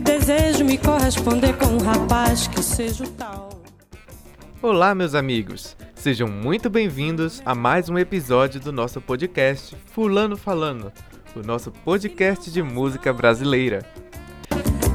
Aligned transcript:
E 0.00 0.02
desejo 0.02 0.64
me 0.64 0.78
corresponder 0.78 1.54
com 1.58 1.66
um 1.66 1.78
rapaz 1.78 2.46
que 2.46 2.62
seja 2.62 3.04
o 3.04 3.06
tal. 3.06 3.50
Olá, 4.62 4.94
meus 4.94 5.14
amigos. 5.14 5.76
Sejam 5.94 6.26
muito 6.26 6.70
bem-vindos 6.70 7.42
a 7.44 7.54
mais 7.54 7.90
um 7.90 7.98
episódio 7.98 8.58
do 8.58 8.72
nosso 8.72 8.98
podcast 8.98 9.76
Fulano 9.92 10.38
Falando, 10.38 10.90
o 11.36 11.40
nosso 11.40 11.70
podcast 11.70 12.50
de 12.50 12.62
música 12.62 13.12
brasileira. 13.12 13.84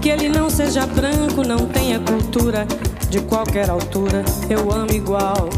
Que 0.01 0.09
ele 0.09 0.27
não 0.27 0.49
seja 0.49 0.87
branco, 0.87 1.47
não 1.47 1.67
tenha 1.67 1.99
cultura 1.99 2.65
de 3.07 3.21
qualquer 3.21 3.69
altura, 3.69 4.25
eu 4.49 4.71
amo 4.71 4.91
igual. 4.91 5.49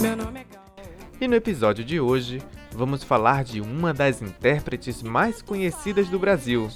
Meu 0.00 0.16
nome 0.16 0.40
é. 0.40 0.46
E 1.20 1.28
no 1.28 1.36
episódio 1.36 1.84
de 1.84 2.00
hoje, 2.00 2.42
vamos 2.74 3.04
falar 3.04 3.44
de 3.44 3.60
uma 3.60 3.94
das 3.94 4.20
intérpretes 4.20 5.04
mais 5.04 5.40
conhecidas 5.40 6.08
do 6.08 6.18
Brasil. 6.18 6.68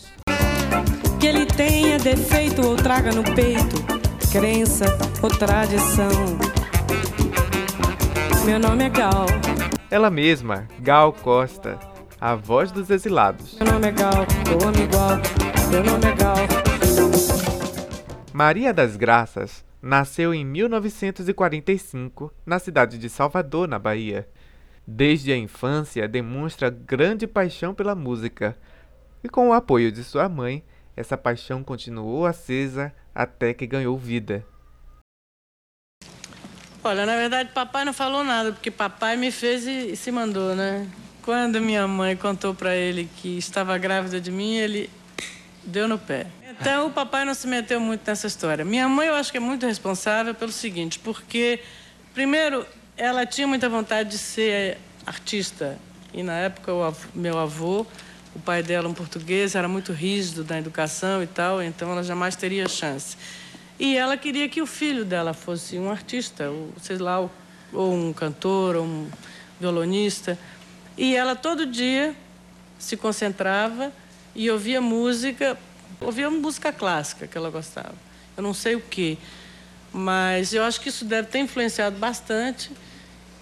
Tenha 1.60 1.98
defeito 1.98 2.66
ou 2.66 2.74
traga 2.74 3.12
no 3.12 3.23
peito, 3.23 3.84
crença 4.32 4.87
ou 5.23 5.29
tradição. 5.29 6.09
Meu 8.46 8.59
nome 8.59 8.84
é 8.84 8.88
Gal. 8.88 9.26
Ela 9.90 10.09
mesma, 10.09 10.66
Gal 10.79 11.12
Costa, 11.12 11.79
a 12.18 12.34
voz 12.34 12.73
dos 12.73 12.88
exilados. 12.88 13.59
Meu 13.59 13.74
nome 13.74 13.88
é 13.88 13.93
Gal, 13.93 14.26
eu 14.51 14.66
amo 14.66 14.82
igual. 14.82 15.18
Meu 15.71 15.84
nome 15.84 16.07
é 16.07 16.16
Gal. 16.16 16.37
Maria 18.32 18.73
das 18.73 18.96
Graças 18.96 19.62
nasceu 19.82 20.32
em 20.32 20.46
1945 20.46 22.32
na 22.46 22.59
cidade 22.59 22.96
de 22.96 23.10
Salvador, 23.10 23.68
na 23.68 23.79
Bahia. 23.79 24.27
Desde 24.87 25.30
a 25.30 25.37
infância 25.37 26.09
demonstra 26.09 26.71
grande 26.71 27.27
paixão 27.27 27.74
pela 27.74 27.95
música 27.95 28.56
e, 29.23 29.29
com 29.29 29.51
o 29.51 29.52
apoio 29.52 29.93
de 29.93 30.02
sua 30.02 30.27
mãe, 30.27 30.65
essa 31.01 31.16
paixão 31.16 31.65
continuou 31.65 32.26
acesa 32.26 32.93
até 33.15 33.54
que 33.54 33.66
ganhou 33.66 33.96
vida. 33.96 34.45
Olha, 36.84 37.04
na 37.04 37.16
verdade, 37.16 37.51
papai 37.52 37.84
não 37.84 37.93
falou 37.93 38.23
nada, 38.23 38.52
porque 38.52 38.70
papai 38.70 39.16
me 39.16 39.30
fez 39.30 39.66
e, 39.66 39.96
se 39.96 40.10
mandou, 40.10 40.54
né? 40.54 40.88
Quando 41.23 41.60
minha 41.60 41.87
mãe 41.87 42.16
contou 42.16 42.54
para 42.54 42.74
ele 42.74 43.09
que 43.16 43.37
estava 43.37 43.76
grávida 43.76 44.21
de 44.21 44.30
mim, 44.30 44.56
ele 44.56 44.88
deu 45.65 45.87
no 45.87 45.98
pé. 45.98 46.26
Então, 46.48 46.88
o 46.88 46.90
papai 46.90 47.24
não 47.24 47.34
se 47.34 47.46
meteu 47.46 47.80
muito 47.80 48.06
nessa 48.06 48.26
história. 48.26 48.65
Minha 48.65 48.88
mãe, 48.88 49.09
eu 49.09 49.15
acho 49.15 49.30
que 49.30 49.37
é 49.37 49.40
muito 49.40 49.66
responsável 49.66 50.34
pelo 50.34 50.52
seguinte, 50.52 50.98
porque, 50.98 51.60
primeiro, 52.15 52.66
ela 52.96 53.26
tinha 53.26 53.46
muita 53.46 53.68
vontade 53.68 54.10
de 54.10 54.18
ser 54.18 54.78
artista. 55.06 55.78
E, 56.12 56.23
na 56.23 56.34
época, 56.34 56.73
o 56.73 56.95
meu 57.15 57.38
avô, 57.38 57.87
o 58.34 58.38
pai 58.38 58.62
dela, 58.62 58.88
um 58.88 58.95
português, 58.95 59.54
era 59.54 59.68
muito 59.68 59.92
rígido 59.92 60.45
na 60.48 60.59
educação 60.59 61.23
e 61.23 61.26
tal, 61.26 61.62
então 61.62 61.90
ela 61.90 62.02
jamais 62.02 62.37
teria 62.37 62.68
chance. 62.68 63.16
E 63.78 63.96
ela 63.96 64.16
queria 64.16 64.48
que 64.48 64.60
o 64.60 64.66
filho 64.66 65.04
dela 65.04 65.32
fosse 65.32 65.78
um 65.78 65.91
artista, 65.91 66.50
ou, 66.50 66.72
sei 66.81 66.99
lá, 66.99 67.28
ou 67.72 67.94
um 67.94 68.12
cantor, 68.12 68.77
ou 68.77 68.84
um 68.84 69.10
violonista. 69.59 70.38
E 70.97 71.16
ela 71.16 71.34
todo 71.34 71.66
dia 71.66 72.15
se 72.78 72.97
concentrava 72.97 73.93
e 74.34 74.50
ouvia 74.50 74.81
música, 74.81 75.59
ouvia 76.00 76.31
música 76.31 76.72
clássica 76.72 77.26
que 77.26 77.37
ela 77.37 77.50
gostava. 77.50 77.94
Eu 78.37 78.43
não 78.43 78.55
sei 78.55 78.75
o 78.75 78.81
que, 78.81 79.19
mas 79.93 80.53
eu 80.53 80.62
acho 80.62 80.81
que 80.81 80.88
isso 80.88 81.05
deve 81.05 81.28
ter 81.28 81.38
influenciado 81.41 81.99
bastante. 81.99 82.71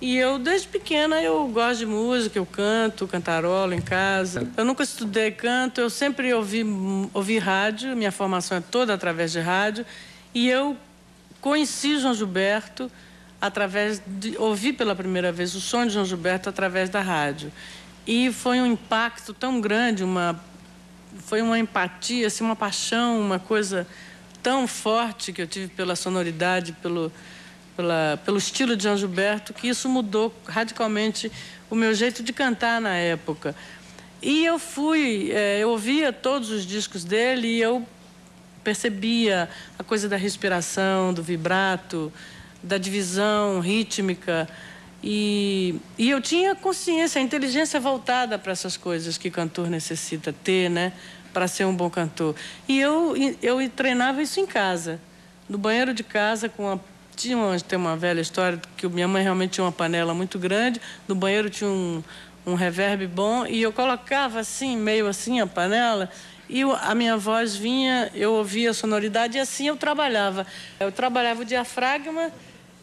E 0.00 0.16
eu, 0.16 0.38
desde 0.38 0.69
pequena, 0.69 1.20
eu 1.20 1.48
gosto 1.48 1.81
de 1.81 1.86
música, 1.86 2.38
eu 2.38 2.47
canto, 2.47 3.09
cantarolo 3.09 3.75
em 3.75 3.81
casa. 3.81 4.48
Eu 4.56 4.64
nunca 4.64 4.84
estudei 4.84 5.32
canto, 5.32 5.81
eu 5.81 5.91
sempre 5.91 6.32
ouvi, 6.32 6.64
ouvi 7.12 7.38
rádio, 7.38 7.97
minha 7.97 8.12
formação 8.12 8.58
é 8.58 8.60
toda 8.60 8.94
através 8.94 9.32
de 9.32 9.41
rádio. 9.41 9.84
E 10.32 10.48
eu 10.48 10.76
conheci 11.41 11.98
João 11.98 12.14
Gilberto 12.14 12.91
através 13.41 14.00
de 14.06 14.37
ouvi 14.38 14.72
pela 14.72 14.94
primeira 14.94 15.32
vez 15.32 15.54
o 15.56 15.60
som 15.60 15.84
de 15.84 15.92
João 15.92 16.04
Gilberto 16.04 16.48
através 16.48 16.88
da 16.88 17.00
rádio. 17.00 17.53
E 18.06 18.32
foi 18.32 18.60
um 18.60 18.66
impacto 18.66 19.34
tão 19.34 19.60
grande, 19.60 20.04
uma 20.04 20.41
foi 21.20 21.42
uma 21.42 21.58
empatia, 21.58 22.26
assim, 22.26 22.44
uma 22.44 22.54
paixão, 22.54 23.20
uma 23.20 23.38
coisa 23.38 23.87
tão 24.42 24.69
forte 24.69 25.32
que 25.32 25.42
eu 25.42 25.47
tive 25.47 25.69
pela 25.69 25.97
sonoridade, 25.97 26.72
pelo 26.72 27.10
pela, 27.78 28.20
pelo 28.24 28.38
estilo 28.38 28.76
de 28.76 28.82
João 28.82 28.96
Gilberto, 28.96 29.54
que 29.54 29.68
isso 29.68 29.88
mudou 29.88 30.34
radicalmente 30.48 31.30
o 31.70 31.76
meu 31.76 31.94
jeito 31.94 32.24
de 32.24 32.32
cantar 32.32 32.80
na 32.80 32.96
época. 32.96 33.54
E 34.20 34.44
eu 34.44 34.58
fui, 34.58 35.30
é, 35.30 35.60
eu 35.60 35.70
ouvia 35.70 36.12
todos 36.12 36.50
os 36.50 36.66
discos 36.66 37.04
dele 37.04 37.46
e 37.46 37.60
eu 37.60 37.86
percebia 38.64 39.48
a 39.78 39.84
coisa 39.84 40.08
da 40.08 40.16
respiração, 40.16 41.14
do 41.14 41.22
vibrato, 41.22 42.12
da 42.60 42.78
divisão 42.78 43.60
rítmica. 43.60 44.48
E, 45.00 45.76
e 45.96 46.10
eu 46.10 46.20
tinha 46.20 46.56
consciência, 46.56 47.20
a 47.20 47.22
inteligência 47.22 47.78
voltada 47.78 48.40
para 48.40 48.50
essas 48.50 48.76
coisas 48.76 49.16
que 49.16 49.30
cantor 49.30 49.70
necessita 49.70 50.32
ter, 50.32 50.68
né? 50.68 50.92
Para 51.32 51.46
ser 51.46 51.64
um 51.64 51.76
bom 51.76 51.88
cantor. 51.88 52.34
E 52.66 52.80
eu, 52.80 53.14
eu 53.40 53.70
treinava 53.70 54.20
isso 54.20 54.40
em 54.40 54.46
casa, 54.46 55.00
no 55.48 55.56
banheiro 55.56 55.94
de 55.94 56.02
casa, 56.02 56.48
com 56.48 56.72
a 56.72 56.80
tinha 57.18 57.36
uma, 57.36 57.58
tem 57.58 57.78
uma 57.78 57.96
velha 57.96 58.20
história 58.20 58.60
que 58.76 58.88
minha 58.88 59.08
mãe 59.08 59.22
realmente 59.22 59.52
tinha 59.52 59.64
uma 59.64 59.72
panela 59.72 60.14
muito 60.14 60.38
grande, 60.38 60.80
no 61.08 61.14
banheiro 61.14 61.50
tinha 61.50 61.68
um, 61.68 62.02
um 62.46 62.54
reverb 62.54 63.06
bom, 63.08 63.44
e 63.44 63.60
eu 63.60 63.72
colocava 63.72 64.38
assim, 64.38 64.76
meio 64.76 65.08
assim 65.08 65.40
a 65.40 65.46
panela, 65.46 66.08
e 66.48 66.62
a 66.62 66.94
minha 66.94 67.16
voz 67.16 67.56
vinha, 67.56 68.10
eu 68.14 68.32
ouvia 68.34 68.70
a 68.70 68.74
sonoridade 68.74 69.36
e 69.36 69.40
assim 69.40 69.66
eu 69.66 69.76
trabalhava. 69.76 70.46
Eu 70.80 70.90
trabalhava 70.90 71.42
o 71.42 71.44
diafragma, 71.44 72.30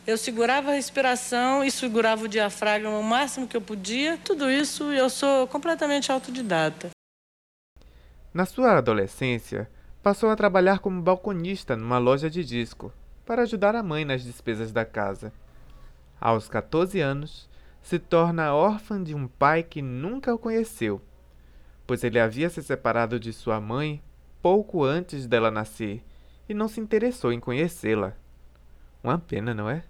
eu 0.05 0.17
segurava 0.19 0.69
a 0.69 0.73
respiração 0.75 1.63
e 1.63 1.71
segurava 1.71 2.25
o 2.25 2.27
diafragma 2.27 2.91
o 2.91 3.01
máximo 3.01 3.47
que 3.47 3.57
eu 3.57 3.61
podia. 3.61 4.19
Tudo 4.23 4.51
isso 4.51 4.83
eu 4.91 5.09
sou 5.09 5.47
completamente 5.47 6.11
autodidata. 6.11 6.89
Na 8.31 8.45
sua 8.45 8.77
adolescência, 8.77 9.67
passou 10.03 10.29
a 10.29 10.35
trabalhar 10.35 10.77
como 10.77 11.01
balconista 11.01 11.75
numa 11.75 11.97
loja 11.97 12.29
de 12.29 12.43
disco 12.43 12.93
para 13.25 13.41
ajudar 13.41 13.75
a 13.75 13.83
mãe 13.83 14.05
nas 14.05 14.23
despesas 14.23 14.71
da 14.71 14.85
casa. 14.85 15.33
Aos 16.21 16.47
14 16.47 17.01
anos, 17.01 17.49
se 17.81 17.99
torna 17.99 18.53
órfã 18.53 19.01
de 19.03 19.13
um 19.13 19.27
pai 19.27 19.63
que 19.63 19.81
nunca 19.81 20.33
o 20.33 20.39
conheceu, 20.39 21.01
pois 21.85 22.03
ele 22.03 22.19
havia 22.19 22.49
se 22.49 22.61
separado 22.63 23.19
de 23.19 23.33
sua 23.33 23.59
mãe 23.59 24.01
pouco 24.41 24.83
antes 24.83 25.27
dela 25.27 25.49
nascer 25.51 26.03
e 26.47 26.53
não 26.53 26.67
se 26.67 26.79
interessou 26.79 27.33
em 27.33 27.39
conhecê-la. 27.39 28.13
Uma 29.03 29.17
pena, 29.17 29.53
não 29.53 29.69
é? 29.69 29.83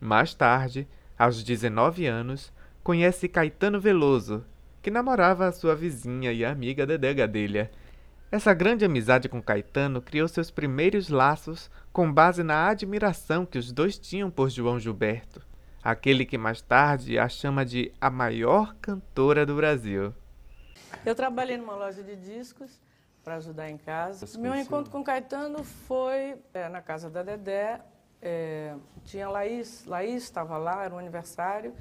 Mais 0.00 0.34
tarde, 0.34 0.86
aos 1.18 1.42
19 1.42 2.06
anos, 2.06 2.52
conhece 2.82 3.28
Caetano 3.28 3.80
Veloso, 3.80 4.44
que 4.82 4.90
namorava 4.90 5.46
a 5.46 5.52
sua 5.52 5.74
vizinha 5.74 6.32
e 6.32 6.44
amiga 6.44 6.86
Dedé 6.86 7.14
Gadelha, 7.14 7.70
essa 8.34 8.52
grande 8.52 8.84
amizade 8.84 9.28
com 9.28 9.40
Caetano 9.40 10.02
criou 10.02 10.26
seus 10.26 10.50
primeiros 10.50 11.08
laços 11.08 11.70
com 11.92 12.12
base 12.12 12.42
na 12.42 12.66
admiração 12.66 13.46
que 13.46 13.56
os 13.56 13.70
dois 13.70 13.96
tinham 13.96 14.28
por 14.28 14.50
João 14.50 14.80
Gilberto, 14.80 15.40
aquele 15.80 16.26
que 16.26 16.36
mais 16.36 16.60
tarde 16.60 17.16
a 17.16 17.28
chama 17.28 17.64
de 17.64 17.92
a 18.00 18.10
maior 18.10 18.74
cantora 18.82 19.46
do 19.46 19.54
Brasil. 19.54 20.12
Eu 21.06 21.14
trabalhei 21.14 21.56
numa 21.56 21.76
loja 21.76 22.02
de 22.02 22.16
discos 22.16 22.82
para 23.22 23.36
ajudar 23.36 23.70
em 23.70 23.78
casa. 23.78 24.26
Meu 24.36 24.56
encontro 24.56 24.90
com 24.90 25.04
Caetano 25.04 25.62
foi 25.62 26.34
é, 26.52 26.68
na 26.68 26.82
casa 26.82 27.08
da 27.08 27.22
Dedé. 27.22 27.80
É, 28.20 28.74
tinha 29.04 29.28
Laís, 29.28 29.84
Laís 29.86 30.24
estava 30.24 30.56
lá, 30.56 30.84
era 30.84 30.92
um 30.92 30.98
aniversário. 30.98 31.72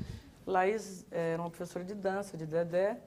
Laís 0.46 1.04
é, 1.10 1.32
era 1.34 1.42
uma 1.42 1.50
professora 1.50 1.84
de 1.84 1.96
dança 1.96 2.38
de 2.38 2.46
Dedé 2.46 3.00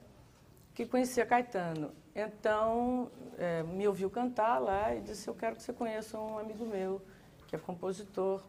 que 0.77 0.85
conhecia 0.85 1.25
Caetano. 1.25 1.91
Então, 2.13 3.09
é, 3.35 3.63
me 3.63 3.87
ouviu 3.87 4.11
cantar 4.11 4.59
lá 4.59 4.93
e 4.93 5.01
disse: 5.01 5.27
Eu 5.27 5.33
quero 5.33 5.55
que 5.55 5.63
você 5.63 5.73
conheça 5.73 6.19
um 6.19 6.37
amigo 6.37 6.63
meu, 6.67 7.01
que 7.47 7.55
é 7.55 7.59
compositor. 7.59 8.43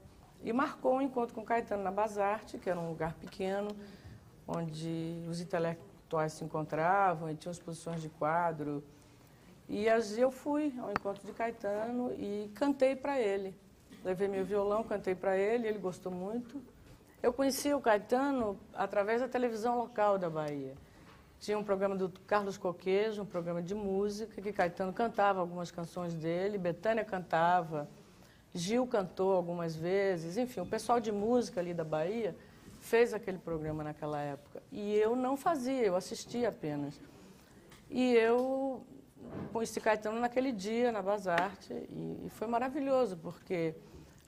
E 0.45 0.53
marcou 0.53 0.97
um 0.97 1.01
encontro 1.01 1.35
com 1.35 1.43
Caetano 1.43 1.83
na 1.83 1.91
Basarte, 1.91 2.59
que 2.59 2.69
era 2.69 2.79
um 2.79 2.91
lugar 2.91 3.15
pequeno, 3.15 3.71
onde 4.47 5.25
os 5.27 5.41
intelectuais 5.41 6.35
se 6.35 6.45
encontravam 6.45 7.31
e 7.31 7.35
tinham 7.35 7.51
exposições 7.51 8.03
de 8.03 8.11
quadro. 8.11 8.85
E 9.67 9.87
eu 10.19 10.31
fui 10.31 10.75
ao 10.79 10.91
encontro 10.91 11.27
de 11.27 11.33
Caetano 11.33 12.13
e 12.13 12.53
cantei 12.55 12.95
para 12.95 13.19
ele. 13.19 13.57
Levei 14.05 14.29
meu 14.29 14.45
violão, 14.45 14.85
cantei 14.85 15.15
para 15.15 15.35
ele, 15.35 15.67
ele 15.67 15.79
gostou 15.79 16.13
muito. 16.13 16.61
Eu 17.23 17.33
conheci 17.33 17.73
o 17.73 17.81
Caetano 17.81 18.61
através 18.75 19.23
da 19.23 19.29
televisão 19.29 19.79
local 19.79 20.19
da 20.19 20.29
Bahia. 20.29 20.75
Tinha 21.41 21.59
um 21.59 21.63
programa 21.63 21.95
do 21.95 22.09
Carlos 22.27 22.59
Coquejo, 22.59 23.23
um 23.23 23.27
programa 23.27 23.63
de 23.63 23.75
música, 23.75 24.43
que 24.43 24.53
Caetano 24.53 24.93
cantava 24.93 25.41
algumas 25.41 25.71
canções 25.71 26.15
dele, 26.15 26.59
Betânia 26.59 27.05
cantava, 27.05 27.89
Gil 28.53 28.87
cantou 28.87 29.35
algumas 29.35 29.77
vezes, 29.77 30.37
enfim, 30.37 30.61
o 30.61 30.67
pessoal 30.67 30.99
de 30.99 31.13
música 31.13 31.61
ali 31.61 31.73
da 31.73 31.85
Bahia 31.85 32.35
fez 32.81 33.15
aquele 33.15 33.39
programa 33.39 33.85
naquela 33.85 34.21
época. 34.21 34.63
E 34.73 34.95
eu 34.95 35.15
não 35.15 35.37
fazia, 35.37 35.83
eu 35.83 35.95
assistia 35.95 36.49
apenas. 36.49 37.01
E 37.91 38.15
eu 38.15 38.85
conheci 39.53 39.81
Caetano 39.81 40.21
naquele 40.21 40.53
dia, 40.53 40.91
na 40.91 41.03
Basarte, 41.03 41.73
e, 41.73 42.27
e 42.27 42.31
foi 42.31 42.47
maravilhoso, 42.47 43.17
porque 43.17 43.75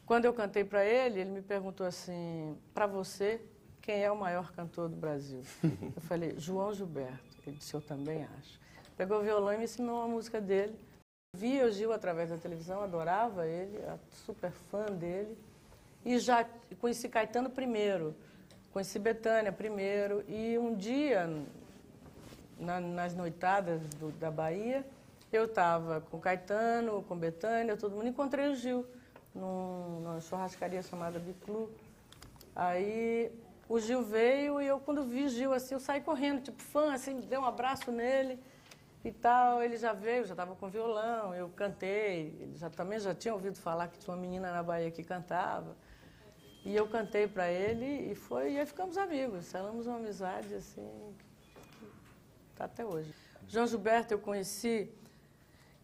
quando 0.06 0.24
eu 0.24 0.32
cantei 0.32 0.64
para 0.64 0.84
ele, 0.84 1.20
ele 1.20 1.30
me 1.30 1.42
perguntou 1.42 1.86
assim, 1.86 2.56
para 2.74 2.86
você, 2.86 3.40
quem 3.82 4.02
é 4.02 4.10
o 4.10 4.16
maior 4.16 4.52
cantor 4.52 4.88
do 4.88 4.96
Brasil? 4.96 5.42
Eu 5.62 6.02
falei, 6.02 6.34
João 6.38 6.72
Gilberto. 6.72 7.30
Ele 7.46 7.56
disse, 7.56 7.72
eu 7.74 7.80
também 7.80 8.24
acho. 8.38 8.60
Pegou 8.96 9.18
o 9.18 9.22
violão 9.22 9.52
e 9.54 9.56
me 9.56 9.64
ensinou 9.64 9.96
uma 9.96 10.08
música 10.08 10.40
dele. 10.40 10.78
Via 11.34 11.64
o 11.64 11.70
Gil 11.70 11.92
através 11.92 12.28
da 12.28 12.36
televisão, 12.36 12.82
adorava 12.82 13.46
ele, 13.46 13.78
super 14.26 14.50
fã 14.50 14.84
dele. 14.86 15.38
E 16.04 16.18
já 16.18 16.44
conheci 16.80 17.08
Caetano 17.08 17.48
primeiro, 17.48 18.14
conheci 18.72 18.98
Betânia 18.98 19.52
primeiro. 19.52 20.24
E 20.28 20.58
um 20.58 20.74
dia, 20.74 21.30
na, 22.58 22.80
nas 22.80 23.14
noitadas 23.14 23.80
do, 23.94 24.10
da 24.12 24.30
Bahia, 24.30 24.84
eu 25.32 25.44
estava 25.44 26.00
com 26.00 26.18
Caetano, 26.18 27.02
com 27.04 27.16
Betânia, 27.16 27.76
todo 27.76 27.94
mundo. 27.94 28.08
Encontrei 28.08 28.48
o 28.48 28.54
Gil 28.54 28.84
num, 29.34 30.00
numa 30.00 30.20
churrascaria 30.20 30.82
chamada 30.82 31.18
Biclu. 31.18 31.70
Aí 32.54 33.32
o 33.70 33.78
Gil 33.78 34.02
veio 34.02 34.60
e 34.60 34.66
eu, 34.66 34.80
quando 34.80 35.04
vi 35.04 35.26
o 35.26 35.28
Gil, 35.28 35.52
assim, 35.52 35.74
eu 35.74 35.78
saí 35.78 36.00
correndo, 36.00 36.42
tipo 36.42 36.60
fã, 36.60 36.92
assim, 36.92 37.20
dei 37.20 37.38
um 37.38 37.44
abraço 37.44 37.92
nele 37.92 38.36
e 39.04 39.12
tal. 39.12 39.62
Ele 39.62 39.76
já 39.76 39.92
veio, 39.92 40.24
já 40.24 40.32
estava 40.32 40.56
com 40.56 40.68
violão, 40.68 41.32
eu 41.32 41.48
cantei. 41.50 42.36
Ele 42.40 42.56
já, 42.56 42.68
também 42.68 42.98
já 42.98 43.14
tinha 43.14 43.32
ouvido 43.32 43.56
falar 43.58 43.86
que 43.86 43.96
tinha 43.96 44.12
uma 44.12 44.20
menina 44.20 44.52
na 44.52 44.60
Bahia 44.60 44.90
que 44.90 45.04
cantava. 45.04 45.76
E 46.64 46.74
eu 46.74 46.88
cantei 46.88 47.28
para 47.28 47.48
ele 47.48 48.10
e 48.10 48.14
foi, 48.16 48.54
e 48.54 48.58
aí 48.58 48.66
ficamos 48.66 48.98
amigos, 48.98 49.46
selamos 49.46 49.86
uma 49.86 49.98
amizade 49.98 50.52
assim, 50.52 51.14
tá 52.56 52.64
até 52.64 52.84
hoje. 52.84 53.14
João 53.46 53.68
Gilberto 53.68 54.12
eu 54.12 54.18
conheci, 54.18 54.92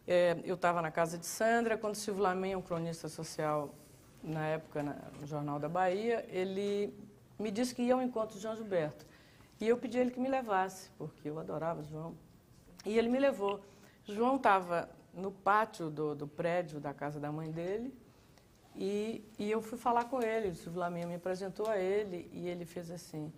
é, 0.05 0.37
eu 0.43 0.55
estava 0.55 0.81
na 0.81 0.91
casa 0.91 1.17
de 1.17 1.25
Sandra, 1.25 1.77
quando 1.77 1.95
Silvio 1.95 2.21
Lamen, 2.21 2.57
um 2.57 2.61
cronista 2.61 3.07
social 3.07 3.73
na 4.21 4.45
época 4.45 4.83
na, 4.83 4.93
no 5.19 5.25
Jornal 5.25 5.57
da 5.57 5.69
Bahia, 5.69 6.25
ele 6.29 6.93
me 7.39 7.51
disse 7.51 7.73
que 7.73 7.81
ia 7.81 7.93
ao 7.93 8.01
encontro 8.01 8.35
de 8.35 8.41
João 8.41 8.55
Gilberto. 8.55 9.05
E 9.59 9.67
eu 9.67 9.77
pedi 9.77 9.97
ele 9.97 10.11
que 10.11 10.19
me 10.19 10.29
levasse, 10.29 10.89
porque 10.97 11.29
eu 11.29 11.39
adorava 11.39 11.83
João. 11.83 12.15
E 12.85 12.97
ele 12.97 13.09
me 13.09 13.19
levou. 13.19 13.59
João 14.05 14.37
estava 14.37 14.89
no 15.13 15.31
pátio 15.31 15.89
do, 15.89 16.15
do, 16.15 16.27
prédio 16.27 16.79
da 16.79 16.93
casa 16.93 17.19
da 17.19 17.31
mãe 17.31 17.49
dele 17.51 17.93
e, 18.75 19.25
e 19.37 19.49
eu 19.49 19.61
fui 19.61 19.77
falar 19.77 20.05
com 20.05 20.21
ele. 20.21 20.49
O 20.49 20.55
Silvio 20.55 20.79
Laminha 20.79 21.07
me 21.07 21.15
apresentou 21.15 21.67
a 21.67 21.77
ele 21.77 22.29
e 22.31 22.47
ele 22.47 22.65
fez 22.65 22.91
assim: 22.91 23.33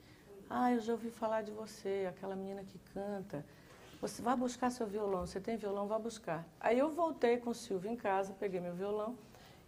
Ah, 0.49 0.71
eu 0.71 0.81
já 0.81 0.91
ouvi 0.91 1.09
falar 1.09 1.41
de 1.41 1.51
você, 1.51 2.05
aquela 2.09 2.35
menina 2.35 2.63
que 2.63 2.77
canta. 2.93 3.45
Você 4.01 4.21
vai 4.21 4.35
buscar 4.35 4.69
seu 4.69 4.87
violão, 4.87 5.25
você 5.25 5.39
tem 5.39 5.57
violão, 5.57 5.87
vá 5.87 5.97
buscar. 5.97 6.45
Aí 6.59 6.77
eu 6.77 6.89
voltei 6.89 7.37
com 7.37 7.49
o 7.49 7.55
Silvio 7.55 7.91
em 7.91 7.95
casa, 7.95 8.33
peguei 8.33 8.59
meu 8.59 8.73
violão 8.73 9.17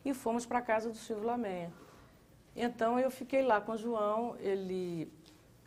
e 0.05 0.13
fomos 0.13 0.45
para 0.45 0.59
a 0.59 0.61
casa 0.61 0.89
do 0.89 0.95
Silvio 0.95 1.25
Lamenha. 1.25 1.71
Então 2.55 2.99
eu 2.99 3.09
fiquei 3.09 3.41
lá 3.41 3.61
com 3.61 3.73
o 3.73 3.77
João, 3.77 4.35
ele 4.39 5.11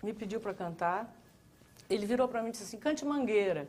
me 0.02 0.12
pediu 0.12 0.40
para 0.40 0.52
cantar. 0.52 1.14
Ele 1.88 2.06
virou 2.06 2.28
para 2.28 2.42
mim 2.42 2.48
e 2.48 2.52
disse 2.52 2.64
assim: 2.64 2.78
cante 2.78 3.04
Mangueira. 3.04 3.68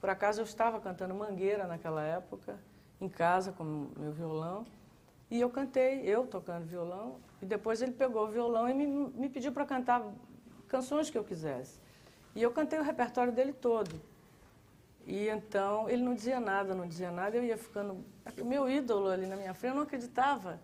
Por 0.00 0.10
acaso 0.10 0.40
eu 0.40 0.44
estava 0.44 0.80
cantando 0.80 1.14
Mangueira 1.14 1.66
naquela 1.66 2.02
época, 2.02 2.58
em 3.00 3.08
casa 3.08 3.52
com 3.52 3.64
meu 3.96 4.12
violão. 4.12 4.66
E 5.30 5.40
eu 5.40 5.50
cantei, 5.50 6.02
eu 6.02 6.26
tocando 6.26 6.64
violão. 6.64 7.16
E 7.42 7.46
depois 7.46 7.82
ele 7.82 7.92
pegou 7.92 8.24
o 8.24 8.28
violão 8.28 8.68
e 8.68 8.74
me, 8.74 8.86
me 8.86 9.28
pediu 9.28 9.52
para 9.52 9.66
cantar 9.66 10.02
canções 10.68 11.10
que 11.10 11.18
eu 11.18 11.24
quisesse. 11.24 11.78
E 12.34 12.42
eu 12.42 12.50
cantei 12.50 12.78
o 12.78 12.82
repertório 12.82 13.32
dele 13.32 13.52
todo. 13.52 14.00
E 15.06 15.28
então 15.28 15.88
ele 15.88 16.02
não 16.02 16.14
dizia 16.14 16.40
nada, 16.40 16.74
não 16.74 16.86
dizia 16.86 17.10
nada, 17.10 17.36
eu 17.36 17.44
ia 17.44 17.56
ficando. 17.56 18.04
Meu 18.44 18.68
ídolo 18.68 19.08
ali 19.08 19.26
na 19.26 19.36
minha 19.36 19.54
frente, 19.54 19.72
eu 19.72 19.76
não 19.76 19.82
acreditava. 19.82 20.60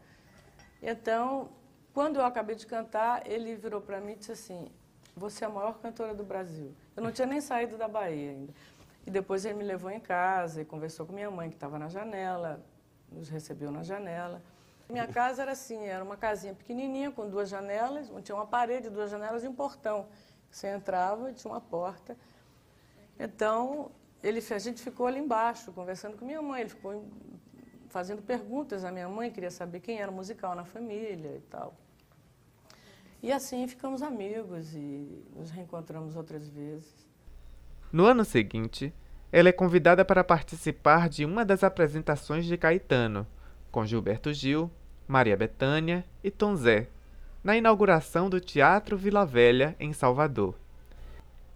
Então 0.82 1.50
quando 1.92 2.16
eu 2.16 2.24
acabei 2.24 2.56
de 2.56 2.66
cantar, 2.66 3.26
ele 3.26 3.54
virou 3.54 3.80
para 3.80 4.00
mim 4.00 4.12
e 4.12 4.16
disse 4.16 4.32
assim: 4.32 4.66
Você 5.16 5.44
é 5.44 5.46
a 5.46 5.50
maior 5.50 5.78
cantora 5.78 6.14
do 6.14 6.24
Brasil. 6.24 6.74
Eu 6.96 7.02
não 7.02 7.12
tinha 7.12 7.26
nem 7.26 7.40
saído 7.40 7.76
da 7.76 7.86
Bahia 7.86 8.30
ainda. 8.30 8.52
E 9.06 9.10
depois 9.10 9.44
ele 9.44 9.54
me 9.54 9.64
levou 9.64 9.90
em 9.90 10.00
casa 10.00 10.62
e 10.62 10.64
conversou 10.64 11.04
com 11.04 11.12
minha 11.12 11.30
mãe, 11.30 11.48
que 11.48 11.56
estava 11.56 11.78
na 11.78 11.88
janela, 11.88 12.64
nos 13.10 13.28
recebeu 13.28 13.70
na 13.70 13.82
janela. 13.82 14.42
Minha 14.88 15.06
casa 15.06 15.42
era 15.42 15.52
assim: 15.52 15.84
era 15.84 16.02
uma 16.02 16.16
casinha 16.16 16.54
pequenininha, 16.54 17.10
com 17.10 17.28
duas 17.28 17.48
janelas, 17.48 18.10
onde 18.10 18.22
tinha 18.22 18.36
uma 18.36 18.46
parede, 18.46 18.88
duas 18.88 19.10
janelas 19.10 19.44
e 19.44 19.48
um 19.48 19.54
portão. 19.54 20.06
Você 20.50 20.68
entrava 20.68 21.30
e 21.30 21.34
tinha 21.34 21.52
uma 21.52 21.60
porta. 21.60 22.16
Então, 23.18 23.90
ele, 24.22 24.42
a 24.50 24.58
gente 24.58 24.82
ficou 24.82 25.06
ali 25.06 25.18
embaixo, 25.18 25.72
conversando 25.72 26.16
com 26.16 26.24
minha 26.24 26.40
mãe. 26.40 26.62
Ele 26.62 26.70
ficou 26.70 27.04
fazendo 27.92 28.22
perguntas 28.22 28.84
à 28.84 28.90
minha 28.90 29.08
mãe, 29.08 29.30
queria 29.30 29.50
saber 29.50 29.80
quem 29.80 30.00
era 30.00 30.10
musical 30.10 30.54
na 30.54 30.64
família 30.64 31.36
e 31.36 31.40
tal. 31.50 31.76
E 33.22 33.30
assim 33.30 33.68
ficamos 33.68 34.02
amigos 34.02 34.74
e 34.74 35.22
nos 35.36 35.50
reencontramos 35.50 36.16
outras 36.16 36.48
vezes. 36.48 37.06
No 37.92 38.06
ano 38.06 38.24
seguinte, 38.24 38.92
ela 39.30 39.50
é 39.50 39.52
convidada 39.52 40.04
para 40.04 40.24
participar 40.24 41.08
de 41.08 41.24
uma 41.24 41.44
das 41.44 41.62
apresentações 41.62 42.46
de 42.46 42.56
Caetano, 42.56 43.26
com 43.70 43.84
Gilberto 43.84 44.32
Gil, 44.32 44.70
Maria 45.06 45.36
Bethânia 45.36 46.04
e 46.24 46.30
Tom 46.30 46.56
Zé, 46.56 46.88
na 47.44 47.56
inauguração 47.56 48.30
do 48.30 48.40
Teatro 48.40 48.96
Vila 48.96 49.26
Velha, 49.26 49.76
em 49.78 49.92
Salvador. 49.92 50.58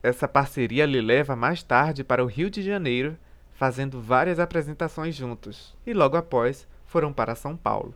Essa 0.03 0.29
parceria 0.29 0.85
lhe 0.85 1.01
leva 1.01 1.35
mais 1.35 1.63
tarde 1.63 2.05
para 2.05 2.23
o 2.23 2.27
Rio 2.27 2.51
de 2.51 2.63
Janeiro 2.63 3.17
fazendo 3.57 4.01
várias 4.01 4.39
apresentações 4.39 5.15
juntos, 5.15 5.75
e 5.87 5.93
logo 5.93 6.17
após 6.17 6.69
foram 6.85 7.13
para 7.13 7.35
São 7.35 7.57
Paulo. 7.57 7.95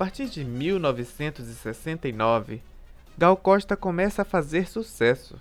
Partir 0.00 0.30
de 0.30 0.42
1969, 0.42 2.62
Gal 3.18 3.36
Costa 3.36 3.76
começa 3.76 4.22
a 4.22 4.24
fazer 4.24 4.66
sucesso, 4.66 5.38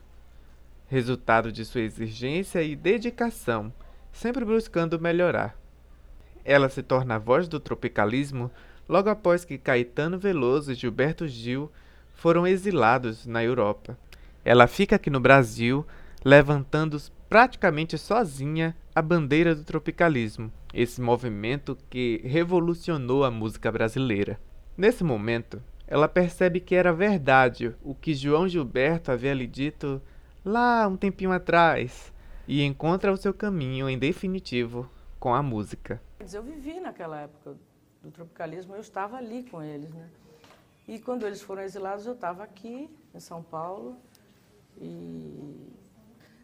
resultado 0.89 1.49
de 1.49 1.63
sua 1.63 1.79
exigência 1.79 2.61
e 2.61 2.75
dedicação, 2.75 3.71
sempre 4.11 4.43
buscando 4.43 4.99
melhorar. 4.99 5.57
Ela 6.43 6.67
se 6.67 6.83
torna 6.83 7.15
a 7.15 7.17
voz 7.17 7.47
do 7.47 7.57
tropicalismo 7.57 8.51
logo 8.89 9.09
após 9.09 9.45
que 9.45 9.57
Caetano 9.57 10.19
Veloso 10.19 10.73
e 10.73 10.75
Gilberto 10.75 11.25
Gil 11.25 11.71
foram 12.13 12.45
exilados 12.45 13.25
na 13.25 13.41
Europa. 13.41 13.97
Ela 14.43 14.67
fica 14.67 14.97
aqui 14.97 15.09
no 15.09 15.21
Brasil, 15.21 15.87
levantando 16.21 17.01
praticamente 17.29 17.97
sozinha 17.97 18.75
a 18.93 19.01
bandeira 19.01 19.55
do 19.55 19.63
tropicalismo, 19.63 20.51
esse 20.73 20.99
movimento 20.99 21.77
que 21.89 22.19
revolucionou 22.25 23.23
a 23.23 23.31
música 23.31 23.71
brasileira. 23.71 24.37
Nesse 24.79 25.03
momento, 25.03 25.61
ela 25.85 26.07
percebe 26.07 26.61
que 26.61 26.73
era 26.73 26.93
verdade 26.93 27.75
o 27.83 27.93
que 27.93 28.13
João 28.13 28.47
Gilberto 28.47 29.11
havia 29.11 29.33
lhe 29.33 29.45
dito 29.45 30.01
lá 30.45 30.87
um 30.87 30.95
tempinho 30.95 31.33
atrás 31.33 32.13
e 32.47 32.63
encontra 32.63 33.11
o 33.11 33.17
seu 33.17 33.33
caminho 33.33 33.89
em 33.89 33.99
definitivo 33.99 34.89
com 35.19 35.33
a 35.33 35.43
música. 35.43 36.01
Eu 36.31 36.41
vivi 36.41 36.79
naquela 36.79 37.19
época 37.19 37.57
do 38.01 38.09
tropicalismo, 38.09 38.73
eu 38.73 38.79
estava 38.79 39.17
ali 39.17 39.43
com 39.43 39.61
eles, 39.61 39.93
né? 39.93 40.07
E 40.87 40.97
quando 40.97 41.27
eles 41.27 41.41
foram 41.41 41.61
exilados, 41.61 42.05
eu 42.05 42.13
estava 42.13 42.41
aqui 42.41 42.89
em 43.13 43.19
São 43.19 43.43
Paulo 43.43 43.97
e 44.79 45.73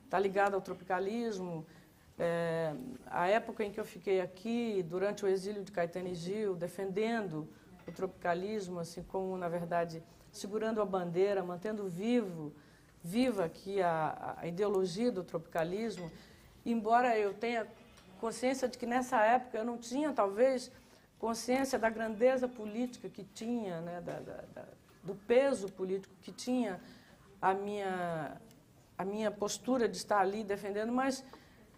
está 0.04 0.20
ligado 0.20 0.56
ao 0.56 0.62
tropicalismo. 0.62 1.66
É, 2.20 2.74
a 3.06 3.30
época 3.30 3.64
em 3.64 3.72
que 3.72 3.80
eu 3.80 3.86
fiquei 3.86 4.20
aqui, 4.20 4.84
durante 4.84 5.24
o 5.24 5.28
exílio 5.30 5.64
de 5.64 5.72
Caetano 5.72 6.10
e 6.10 6.16
Gil, 6.16 6.54
defendendo 6.54 7.48
o 7.88 7.92
tropicalismo, 7.92 8.80
assim 8.80 9.04
como, 9.04 9.38
na 9.38 9.48
verdade, 9.48 10.04
segurando 10.32 10.82
a 10.82 10.86
bandeira, 10.86 11.44
mantendo 11.44 11.88
vivo, 11.88 12.54
viva 13.04 13.46
aqui 13.46 13.82
a, 13.82 14.36
a 14.38 14.48
ideologia 14.48 15.12
do 15.12 15.24
tropicalismo, 15.24 16.12
embora 16.66 17.18
eu 17.18 17.34
tenha 17.34 17.68
consciência 18.20 18.68
de 18.68 18.78
que 18.78 18.86
nessa 18.86 19.22
época 19.22 19.58
eu 19.58 19.64
não 19.64 19.78
tinha, 19.78 20.12
talvez, 20.12 20.72
consciência 21.20 21.78
da 21.78 21.90
grandeza 21.90 22.48
política 22.48 23.08
que 23.10 23.24
tinha, 23.24 23.82
né, 23.82 24.02
da, 24.02 24.20
da, 24.20 24.42
da, 24.54 24.66
do 25.04 25.16
peso 25.16 25.72
político 25.72 26.14
que 26.22 26.32
tinha 26.32 26.80
a 27.42 27.54
minha, 27.54 28.42
a 28.98 29.06
minha 29.06 29.30
postura 29.30 29.88
de 29.88 29.98
estar 29.98 30.20
ali 30.20 30.44
defendendo, 30.44 30.92
mas 30.92 31.24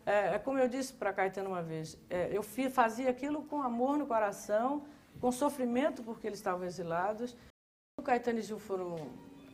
é, 0.05 0.35
é 0.35 0.39
como 0.39 0.57
eu 0.57 0.69
disse 0.69 0.93
para 0.93 1.11
Caetano 1.11 1.49
uma 1.49 1.61
vez, 1.61 1.97
é, 2.09 2.29
eu 2.31 2.41
fazia 2.41 3.09
aquilo 3.09 3.43
com 3.43 3.61
amor 3.61 3.97
no 3.97 4.07
coração, 4.07 4.85
com 5.19 5.31
sofrimento 5.31 6.03
porque 6.03 6.27
eles 6.27 6.39
estavam 6.39 6.65
exilados. 6.65 7.35
Quando 7.95 8.05
Caetano 8.05 8.39
e 8.39 8.41
Gil 8.41 8.59
foram 8.59 8.95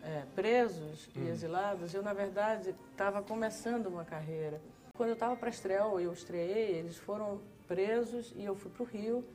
é, 0.01 0.23
presos 0.35 1.09
e 1.15 1.19
hum. 1.19 1.29
exilados, 1.29 1.93
eu, 1.93 2.03
na 2.03 2.13
verdade, 2.13 2.75
estava 2.91 3.21
começando 3.21 3.87
uma 3.87 4.03
carreira. 4.03 4.61
Quando 4.95 5.09
eu 5.09 5.13
estava 5.13 5.35
para 5.35 5.49
estrear, 5.49 5.87
eu 5.87 6.13
estreiei, 6.13 6.75
eles 6.75 6.97
foram 6.97 7.41
presos 7.67 8.33
e 8.35 8.43
eu 8.43 8.55
fui 8.55 8.69
para 8.69 8.83
o 8.83 8.85
Rio. 8.85 9.25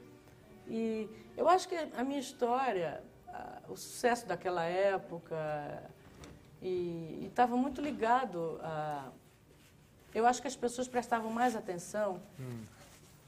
E 0.68 1.08
eu 1.36 1.48
acho 1.48 1.68
que 1.68 1.74
a 1.74 2.04
minha 2.04 2.20
história, 2.20 3.02
o 3.68 3.76
sucesso 3.76 4.26
daquela 4.26 4.64
época, 4.64 5.82
e 6.60 7.26
estava 7.26 7.56
muito 7.56 7.80
ligado 7.80 8.60
a. 8.62 9.10
Eu 10.14 10.26
acho 10.26 10.40
que 10.40 10.48
as 10.48 10.56
pessoas 10.56 10.88
prestavam 10.88 11.30
mais 11.30 11.54
atenção 11.54 12.20
hum. 12.38 12.62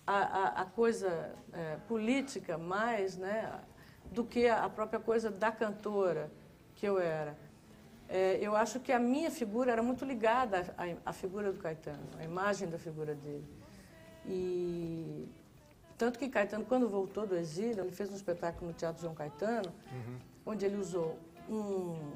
À, 0.07 0.64
coisa 0.75 1.35
é, 1.52 1.76
política 1.87 2.59
mais, 2.59 3.16
né, 3.16 3.61
do 4.11 4.25
que 4.25 4.49
a 4.49 4.69
própria 4.69 4.99
coisa 4.99 5.30
da 5.30 5.52
cantora 5.52 6.30
que 6.75 6.87
eu 6.87 6.99
era. 6.99 7.37
É, 8.09 8.38
eu 8.40 8.57
acho 8.57 8.80
que 8.80 8.90
a 8.90 8.99
minha 8.99 9.30
figura 9.30 9.71
era 9.71 9.83
muito 9.83 10.04
ligada 10.04 10.75
à, 10.76 11.11
à 11.11 11.12
figura 11.12 11.52
do 11.52 11.59
Caetano, 11.61 12.02
à 12.19 12.25
imagem 12.25 12.69
da 12.69 12.78
figura 12.78 13.14
dele. 13.14 13.47
E 14.26 15.28
tanto 15.97 16.19
que 16.19 16.28
Caetano, 16.28 16.64
quando 16.64 16.88
voltou 16.88 17.26
do 17.26 17.37
exílio, 17.37 17.85
ele 17.85 17.92
fez 17.92 18.11
um 18.11 18.16
espetáculo 18.16 18.69
no 18.69 18.73
Teatro 18.73 19.02
João 19.02 19.14
Caetano, 19.14 19.73
uhum. 19.92 20.19
onde 20.47 20.64
ele 20.64 20.76
usou 20.76 21.19
um, 21.49 22.12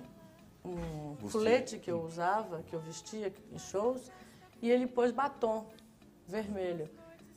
um 0.65 1.17
colete 1.31 1.79
que 1.79 1.91
eu 1.91 2.03
usava, 2.03 2.63
que 2.63 2.75
eu 2.75 2.81
vestia 2.81 3.33
em 3.53 3.59
shows, 3.59 4.11
e 4.63 4.71
ele 4.71 4.87
pôs 4.87 5.13
batom 5.13 5.67
vermelho. 6.27 6.89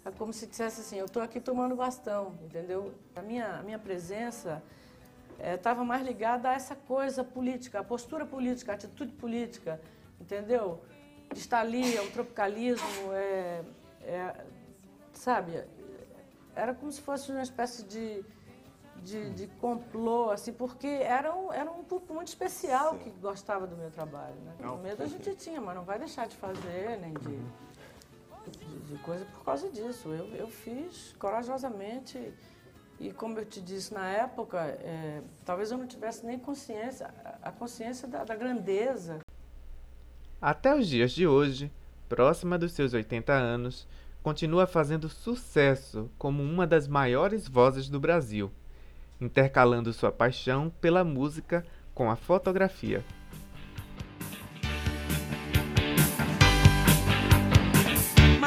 É 0.07 0.11
como 0.11 0.31
se 0.31 0.47
dissesse 0.47 0.79
assim, 0.79 0.97
eu 0.97 1.05
estou 1.05 1.21
aqui 1.21 1.37
tomando 1.37 1.75
bastão, 1.75 2.33
entendeu? 2.41 2.93
A 3.13 3.21
minha, 3.21 3.57
a 3.57 3.61
minha 3.61 3.77
presença 3.77 4.63
estava 5.37 5.81
é, 5.81 5.85
mais 5.85 6.01
ligada 6.01 6.49
a 6.49 6.53
essa 6.53 6.75
coisa 6.75 7.25
política, 7.25 7.81
a 7.81 7.83
postura 7.83 8.25
política, 8.25 8.71
a 8.71 8.75
atitude 8.75 9.11
política, 9.11 9.81
entendeu? 10.21 10.81
De 11.33 11.39
estar 11.39 11.59
ali, 11.59 11.99
o 11.99 12.09
tropicalismo, 12.09 13.11
é, 13.11 13.65
é, 14.01 14.45
sabe? 15.11 15.65
Era 16.55 16.73
como 16.73 16.89
se 16.89 17.01
fosse 17.01 17.29
uma 17.29 17.43
espécie 17.43 17.83
de, 17.83 18.23
de, 19.03 19.29
de 19.31 19.47
complô, 19.59 20.29
assim, 20.29 20.53
porque 20.53 20.87
era 20.87 21.35
um, 21.35 21.51
era 21.51 21.69
um 21.69 21.83
público 21.83 22.13
muito 22.13 22.29
especial 22.29 22.93
Sim. 22.93 22.99
que 22.99 23.09
gostava 23.19 23.67
do 23.67 23.75
meu 23.75 23.91
trabalho. 23.91 24.35
Né? 24.35 24.69
O 24.69 24.77
medo 24.77 25.03
a 25.03 25.07
gente 25.07 25.35
tinha, 25.35 25.59
mas 25.59 25.75
não 25.75 25.83
vai 25.83 25.99
deixar 25.99 26.29
de 26.29 26.35
fazer, 26.37 26.97
nem 27.01 27.13
de, 27.13 27.66
de, 28.88 28.98
coisa 29.00 29.25
por 29.25 29.44
causa 29.44 29.70
disso. 29.70 30.10
Eu, 30.10 30.27
eu 30.36 30.48
fiz 30.48 31.15
corajosamente 31.20 32.34
e 33.00 33.12
como 33.12 33.39
eu 33.39 33.46
te 33.46 33.62
disse 33.62 33.94
na 33.94 34.08
época, 34.08 34.60
é, 34.60 35.22
talvez 35.46 35.72
eu 35.72 35.77
não 35.77 35.86
tivesse 35.86 36.25
nem 36.25 36.39
consciência, 36.39 37.13
a 37.41 37.51
consciência 37.51 38.08
da, 38.08 38.24
da 38.24 38.36
grandeza. 38.36 39.20
Até 40.41 40.75
os 40.75 40.88
dias 40.88 41.12
de 41.12 41.27
hoje, 41.27 41.72
próxima 42.10 42.58
dos 42.58 42.72
seus 42.72 42.94
80 42.94 43.34
anos, 43.34 43.88
continua 44.24 44.65
fazendo 44.67 45.08
sucesso 45.08 46.10
como 46.17 46.44
uma 46.44 46.65
das 46.65 46.88
maiores 46.88 47.48
vozes 47.48 47.88
do 47.88 48.00
Brasil, 48.00 48.51
intercalando 49.22 49.94
sua 49.94 50.12
paixão 50.12 50.72
pela 50.82 51.03
música 51.03 51.65
com 51.94 52.10
a 52.10 52.15
fotografia. 52.15 53.03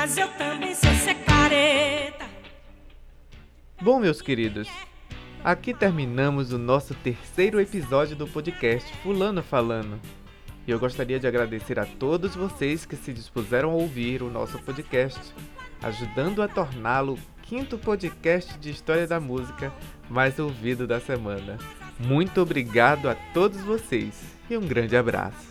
Mas 0.01 0.17
eu 0.17 0.29
também 0.29 0.75
sei 0.75 0.95
ser 0.95 1.15
careta. 1.27 2.25
Bom, 3.83 4.01
meus 4.01 4.23
queridos, 4.23 4.67
aqui 5.45 5.75
terminamos 5.75 6.55
o 6.55 6.59
nosso 6.59 6.95
terceiro 6.95 7.61
episódio 7.61 8.17
do 8.17 8.27
podcast 8.27 8.91
Fulano 9.03 9.43
Falando. 9.43 10.01
E 10.67 10.71
eu 10.71 10.79
gostaria 10.79 11.21
de 11.21 11.27
agradecer 11.27 11.79
a 11.79 11.85
todos 11.85 12.35
vocês 12.35 12.87
que 12.87 12.97
se 12.97 13.13
dispuseram 13.13 13.73
a 13.73 13.75
ouvir 13.75 14.23
o 14.23 14.31
nosso 14.31 14.59
podcast, 14.61 15.21
ajudando 15.83 16.43
a 16.43 16.49
torná-lo 16.49 17.13
o 17.13 17.43
quinto 17.43 17.77
podcast 17.77 18.59
de 18.59 18.71
história 18.71 19.07
da 19.07 19.21
música 19.21 19.71
mais 20.09 20.39
ouvido 20.39 20.87
da 20.87 20.99
semana. 20.99 21.59
Muito 21.99 22.41
obrigado 22.41 23.07
a 23.07 23.15
todos 23.35 23.61
vocês 23.61 24.19
e 24.49 24.57
um 24.57 24.67
grande 24.67 24.97
abraço. 24.97 25.50